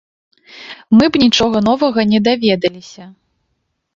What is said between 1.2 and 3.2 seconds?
нічога новага не даведаліся.